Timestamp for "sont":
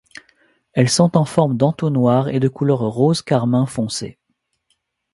0.89-1.15